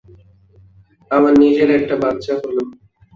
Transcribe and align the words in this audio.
আমার 1.11 1.33
নিজের 1.39 1.69
একটা 1.77 1.95
বাচ্চা 2.03 2.33
হল। 2.35 2.57